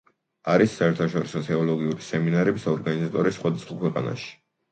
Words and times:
არის 0.51 0.71
საერთაშორისო 0.77 1.41
თეოლოგიური 1.49 2.07
სემინარების 2.07 2.65
ორგანიზატორი 2.73 3.35
სხვადასხვა 3.37 3.77
ქვეყანაში. 3.85 4.35